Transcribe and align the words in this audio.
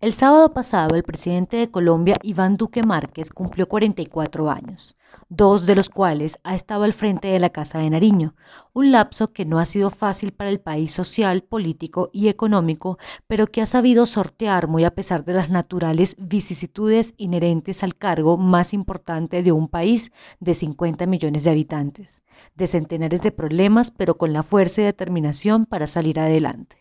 El 0.00 0.14
sábado 0.14 0.54
pasado, 0.54 0.96
el 0.96 1.02
presidente 1.02 1.58
de 1.58 1.70
Colombia, 1.70 2.14
Iván 2.22 2.56
Duque 2.56 2.82
Márquez, 2.82 3.28
cumplió 3.28 3.68
44 3.68 4.50
años, 4.50 4.96
dos 5.28 5.66
de 5.66 5.74
los 5.74 5.90
cuales 5.90 6.38
ha 6.42 6.54
estado 6.54 6.84
al 6.84 6.94
frente 6.94 7.28
de 7.28 7.38
la 7.38 7.50
Casa 7.50 7.80
de 7.80 7.90
Nariño, 7.90 8.34
un 8.72 8.92
lapso 8.92 9.30
que 9.30 9.44
no 9.44 9.58
ha 9.58 9.66
sido 9.66 9.90
fácil 9.90 10.32
para 10.32 10.48
el 10.48 10.58
país 10.58 10.90
social, 10.90 11.42
político 11.42 12.08
y 12.14 12.28
económico, 12.28 12.96
pero 13.26 13.46
que 13.48 13.60
ha 13.60 13.66
sabido 13.66 14.06
sortear 14.06 14.68
muy 14.68 14.84
a 14.84 14.94
pesar 14.94 15.22
de 15.22 15.34
las 15.34 15.50
naturales 15.50 16.16
vicisitudes 16.18 17.12
inherentes 17.18 17.82
al 17.82 17.94
cargo 17.94 18.38
más 18.38 18.72
importante 18.72 19.42
de 19.42 19.52
un 19.52 19.68
país 19.68 20.12
de 20.38 20.54
50 20.54 21.04
millones 21.04 21.44
de 21.44 21.50
habitantes, 21.50 22.22
de 22.54 22.66
centenares 22.68 23.20
de 23.20 23.32
problemas, 23.32 23.90
pero 23.90 24.16
con 24.16 24.32
la 24.32 24.44
fuerza 24.44 24.80
y 24.80 24.84
determinación 24.84 25.66
para 25.66 25.86
salir 25.86 26.18
adelante. 26.18 26.79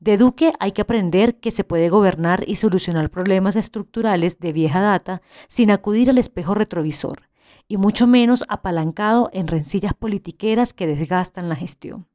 De 0.00 0.16
Duque 0.16 0.52
hay 0.60 0.72
que 0.72 0.82
aprender 0.82 1.40
que 1.40 1.50
se 1.50 1.64
puede 1.64 1.88
gobernar 1.88 2.44
y 2.46 2.56
solucionar 2.56 3.10
problemas 3.10 3.56
estructurales 3.56 4.38
de 4.38 4.52
vieja 4.52 4.80
data 4.80 5.22
sin 5.48 5.70
acudir 5.70 6.10
al 6.10 6.18
espejo 6.18 6.54
retrovisor, 6.54 7.28
y 7.66 7.76
mucho 7.76 8.06
menos 8.06 8.44
apalancado 8.48 9.30
en 9.32 9.48
rencillas 9.48 9.94
politiqueras 9.94 10.72
que 10.72 10.86
desgastan 10.86 11.48
la 11.48 11.56
gestión. 11.56 12.06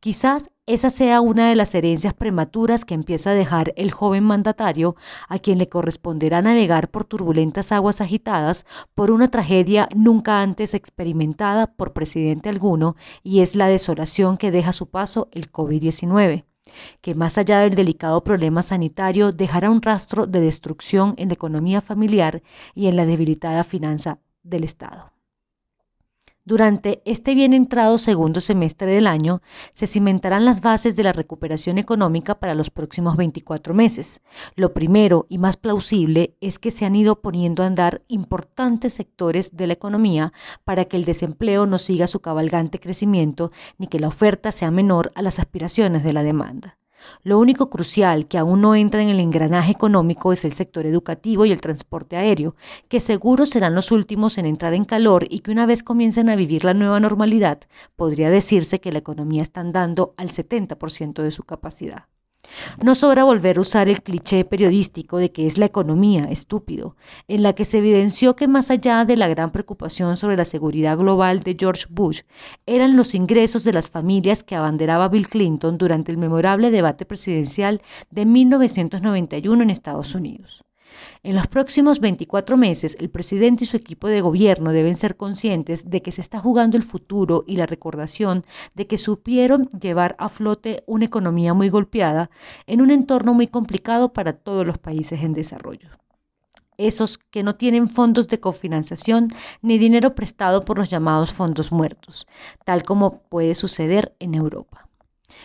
Quizás 0.00 0.50
esa 0.66 0.90
sea 0.90 1.20
una 1.20 1.48
de 1.48 1.56
las 1.56 1.74
herencias 1.74 2.14
prematuras 2.14 2.84
que 2.84 2.94
empieza 2.94 3.30
a 3.30 3.34
dejar 3.34 3.72
el 3.76 3.90
joven 3.90 4.24
mandatario, 4.24 4.96
a 5.28 5.38
quien 5.38 5.58
le 5.58 5.68
corresponderá 5.68 6.42
navegar 6.42 6.90
por 6.90 7.04
turbulentas 7.04 7.72
aguas 7.72 8.00
agitadas 8.00 8.64
por 8.94 9.10
una 9.10 9.28
tragedia 9.28 9.88
nunca 9.94 10.40
antes 10.40 10.74
experimentada 10.74 11.74
por 11.74 11.92
presidente 11.92 12.48
alguno, 12.48 12.96
y 13.22 13.40
es 13.40 13.56
la 13.56 13.66
desolación 13.66 14.36
que 14.36 14.50
deja 14.50 14.70
a 14.70 14.74
su 14.74 14.88
paso 14.90 15.28
el 15.32 15.50
COVID-19 15.50 16.44
que 17.00 17.14
más 17.14 17.38
allá 17.38 17.60
del 17.60 17.74
delicado 17.74 18.22
problema 18.24 18.62
sanitario 18.62 19.32
dejará 19.32 19.70
un 19.70 19.82
rastro 19.82 20.26
de 20.26 20.40
destrucción 20.40 21.14
en 21.16 21.28
la 21.28 21.34
economía 21.34 21.80
familiar 21.80 22.42
y 22.74 22.86
en 22.88 22.96
la 22.96 23.06
debilitada 23.06 23.64
finanza 23.64 24.18
del 24.42 24.64
Estado. 24.64 25.13
Durante 26.46 27.00
este 27.06 27.34
bien 27.34 27.54
entrado 27.54 27.96
segundo 27.96 28.42
semestre 28.42 28.86
del 28.92 29.06
año, 29.06 29.40
se 29.72 29.86
cimentarán 29.86 30.44
las 30.44 30.60
bases 30.60 30.94
de 30.94 31.02
la 31.02 31.14
recuperación 31.14 31.78
económica 31.78 32.38
para 32.38 32.52
los 32.52 32.68
próximos 32.68 33.16
24 33.16 33.72
meses. 33.72 34.20
Lo 34.54 34.74
primero 34.74 35.24
y 35.30 35.38
más 35.38 35.56
plausible 35.56 36.36
es 36.42 36.58
que 36.58 36.70
se 36.70 36.84
han 36.84 36.96
ido 36.96 37.22
poniendo 37.22 37.62
a 37.62 37.66
andar 37.66 38.02
importantes 38.08 38.92
sectores 38.92 39.56
de 39.56 39.68
la 39.68 39.72
economía 39.72 40.34
para 40.64 40.84
que 40.84 40.98
el 40.98 41.04
desempleo 41.04 41.64
no 41.64 41.78
siga 41.78 42.06
su 42.06 42.20
cabalgante 42.20 42.78
crecimiento 42.78 43.50
ni 43.78 43.86
que 43.86 43.98
la 43.98 44.08
oferta 44.08 44.52
sea 44.52 44.70
menor 44.70 45.12
a 45.14 45.22
las 45.22 45.38
aspiraciones 45.38 46.04
de 46.04 46.12
la 46.12 46.22
demanda. 46.22 46.76
Lo 47.22 47.38
único 47.38 47.70
crucial 47.70 48.28
que 48.28 48.38
aún 48.38 48.60
no 48.60 48.74
entra 48.74 49.02
en 49.02 49.08
el 49.08 49.20
engranaje 49.20 49.72
económico 49.72 50.32
es 50.32 50.44
el 50.44 50.52
sector 50.52 50.86
educativo 50.86 51.44
y 51.46 51.52
el 51.52 51.60
transporte 51.60 52.16
aéreo, 52.16 52.54
que 52.88 53.00
seguro 53.00 53.46
serán 53.46 53.74
los 53.74 53.90
últimos 53.90 54.38
en 54.38 54.46
entrar 54.46 54.74
en 54.74 54.84
calor 54.84 55.26
y 55.28 55.40
que 55.40 55.50
una 55.50 55.66
vez 55.66 55.82
comiencen 55.82 56.28
a 56.28 56.36
vivir 56.36 56.64
la 56.64 56.74
nueva 56.74 57.00
normalidad, 57.00 57.60
podría 57.96 58.30
decirse 58.30 58.80
que 58.80 58.92
la 58.92 58.98
economía 58.98 59.42
está 59.42 59.60
andando 59.60 60.14
al 60.16 60.28
70% 60.28 61.22
de 61.22 61.30
su 61.30 61.42
capacidad. 61.42 62.06
No 62.82 62.94
sobra 62.94 63.24
volver 63.24 63.58
a 63.58 63.60
usar 63.60 63.88
el 63.88 64.02
cliché 64.02 64.44
periodístico 64.44 65.18
de 65.18 65.32
que 65.32 65.46
es 65.46 65.58
la 65.58 65.66
economía, 65.66 66.24
estúpido, 66.24 66.96
en 67.28 67.42
la 67.42 67.52
que 67.54 67.64
se 67.64 67.78
evidenció 67.78 68.36
que 68.36 68.48
más 68.48 68.70
allá 68.70 69.04
de 69.04 69.16
la 69.16 69.28
gran 69.28 69.52
preocupación 69.52 70.16
sobre 70.16 70.36
la 70.36 70.44
seguridad 70.44 70.98
global 70.98 71.40
de 71.40 71.56
George 71.58 71.86
Bush, 71.88 72.22
eran 72.66 72.96
los 72.96 73.14
ingresos 73.14 73.64
de 73.64 73.72
las 73.72 73.90
familias 73.90 74.42
que 74.42 74.56
abanderaba 74.56 75.08
Bill 75.08 75.28
Clinton 75.28 75.78
durante 75.78 76.12
el 76.12 76.18
memorable 76.18 76.70
debate 76.70 77.04
presidencial 77.04 77.82
de 78.10 78.26
1991 78.26 79.62
en 79.62 79.70
Estados 79.70 80.14
Unidos. 80.14 80.64
En 81.22 81.34
los 81.34 81.46
próximos 81.46 82.00
24 82.00 82.56
meses, 82.56 82.96
el 83.00 83.10
presidente 83.10 83.64
y 83.64 83.66
su 83.66 83.76
equipo 83.76 84.08
de 84.08 84.20
gobierno 84.20 84.72
deben 84.72 84.94
ser 84.94 85.16
conscientes 85.16 85.90
de 85.90 86.02
que 86.02 86.12
se 86.12 86.20
está 86.20 86.38
jugando 86.38 86.76
el 86.76 86.82
futuro 86.82 87.44
y 87.46 87.56
la 87.56 87.66
recordación 87.66 88.44
de 88.74 88.86
que 88.86 88.98
supieron 88.98 89.68
llevar 89.70 90.16
a 90.18 90.28
flote 90.28 90.84
una 90.86 91.04
economía 91.04 91.54
muy 91.54 91.68
golpeada 91.68 92.30
en 92.66 92.80
un 92.80 92.90
entorno 92.90 93.34
muy 93.34 93.46
complicado 93.46 94.12
para 94.12 94.32
todos 94.32 94.66
los 94.66 94.78
países 94.78 95.22
en 95.22 95.34
desarrollo 95.34 95.90
esos 96.76 97.18
que 97.18 97.42
no 97.42 97.54
tienen 97.54 97.88
fondos 97.88 98.28
de 98.28 98.40
cofinanciación 98.40 99.28
ni 99.62 99.78
dinero 99.78 100.14
prestado 100.14 100.64
por 100.64 100.78
los 100.78 100.90
llamados 100.90 101.32
fondos 101.32 101.72
muertos, 101.72 102.26
tal 102.64 102.82
como 102.82 103.22
puede 103.28 103.54
suceder 103.54 104.14
en 104.18 104.34
Europa. 104.34 104.88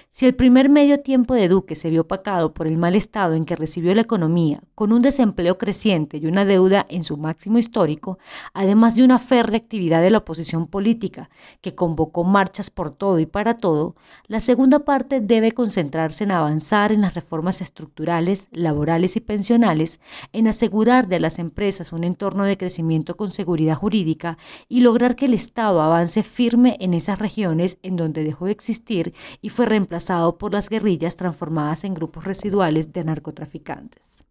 Si 0.10 0.26
el 0.26 0.36
primer 0.36 0.70
medio 0.70 1.00
tiempo 1.00 1.34
de 1.34 1.48
Duque 1.48 1.76
se 1.76 1.90
vio 1.90 2.02
opacado 2.02 2.54
por 2.54 2.68
el 2.68 2.78
mal 2.78 2.96
estado 2.96 3.36
en 3.36 3.46
que 3.46 3.56
recibió 3.56 3.94
la 3.94 4.02
economía, 4.02 4.62
con 4.76 4.92
un 4.92 5.02
desempleo 5.02 5.58
creciente 5.58 6.18
y 6.18 6.26
una 6.26 6.46
deuda 6.46 6.86
en 6.90 7.04
su 7.04 7.18
máximo 7.18 7.58
histórico, 7.58 8.18
además 8.54 8.96
de 8.96 9.04
una 9.04 9.20
férrea 9.20 9.58
actividad 9.58 10.02
de 10.02 10.10
la 10.10 10.20
oposición 10.20 10.68
política 10.68 11.30
que 11.62 11.76
convocó 11.76 12.24
marchas 12.24 12.70
por 12.70 12.92
todo 12.92 13.20
y 13.20 13.26
para 13.26 13.58
todo, 13.58 13.96
la 14.28 14.42
segunda 14.42 14.80
parte 14.80 15.22
debe 15.22 15.52
concentrarse 15.52 16.24
en 16.24 16.32
avanzar 16.32 16.92
en 16.92 17.02
las 17.02 17.14
reformas 17.14 17.62
estructurales, 17.62 18.48
laborales 18.52 19.16
y 19.16 19.20
pensionales, 19.20 20.00
en 20.34 20.48
asegurar 20.48 21.08
de 21.08 21.20
las 21.20 21.40
empresas 21.40 21.92
un 21.92 22.04
entorno 22.04 22.44
de 22.46 22.58
crecimiento 22.58 23.16
con 23.16 23.30
seguridad 23.30 23.76
jurídica 23.76 24.38
y 24.68 24.82
lograr 24.82 25.16
que 25.16 25.26
el 25.26 25.34
Estado 25.34 25.82
avance 25.82 26.24
firme 26.24 26.78
en 26.80 26.94
esas 26.94 27.20
regiones 27.20 27.78
en 27.84 27.96
donde 27.96 28.24
dejó 28.24 28.46
de 28.46 28.52
existir 28.52 29.14
y 29.42 29.50
fue 29.50 29.66
reemplazado 29.80 30.38
por 30.38 30.54
las 30.54 30.70
guerrillas 30.70 31.16
transformadas 31.16 31.86
en 31.86 31.94
grupos 31.94 32.26
residuales 32.26 32.92
de 32.92 33.06
narcotraficantes. 33.06 34.26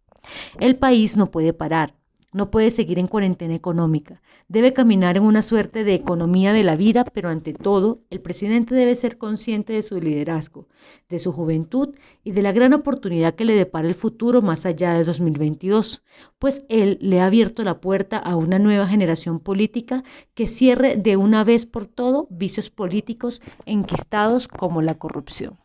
El 0.59 0.77
país 0.77 1.17
no 1.17 1.25
puede 1.25 1.53
parar, 1.53 1.95
no 2.31 2.51
puede 2.51 2.69
seguir 2.69 2.99
en 2.99 3.07
cuarentena 3.07 3.55
económica. 3.55 4.21
Debe 4.47 4.73
caminar 4.73 5.17
en 5.17 5.23
una 5.23 5.41
suerte 5.41 5.83
de 5.83 5.93
economía 5.93 6.53
de 6.53 6.63
la 6.63 6.75
vida, 6.75 7.03
pero 7.03 7.29
ante 7.29 7.53
todo, 7.53 8.01
el 8.09 8.21
presidente 8.21 8.75
debe 8.75 8.95
ser 8.95 9.17
consciente 9.17 9.73
de 9.73 9.81
su 9.81 9.99
liderazgo, 9.99 10.67
de 11.09 11.19
su 11.19 11.31
juventud 11.31 11.95
y 12.23 12.31
de 12.31 12.41
la 12.41 12.51
gran 12.51 12.73
oportunidad 12.73 13.35
que 13.35 13.45
le 13.45 13.53
depara 13.53 13.87
el 13.87 13.95
futuro 13.95 14.41
más 14.41 14.65
allá 14.65 14.93
de 14.93 15.03
2022, 15.03 16.03
pues 16.37 16.65
él 16.69 16.97
le 17.01 17.21
ha 17.21 17.25
abierto 17.25 17.63
la 17.63 17.79
puerta 17.79 18.17
a 18.17 18.35
una 18.35 18.59
nueva 18.59 18.87
generación 18.87 19.39
política 19.39 20.03
que 20.33 20.47
cierre 20.47 20.97
de 20.97 21.17
una 21.17 21.43
vez 21.43 21.65
por 21.65 21.87
todo 21.87 22.27
vicios 22.29 22.69
políticos 22.69 23.41
enquistados 23.65 24.47
como 24.47 24.81
la 24.81 24.95
corrupción. 24.95 25.57